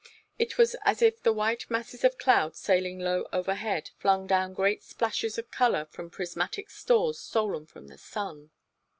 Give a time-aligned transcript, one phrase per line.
[0.39, 4.81] It was as if the white masses of cloud sailing low overhead flung down great
[4.81, 8.49] splashes of color from prismatic stores stolen from the sun.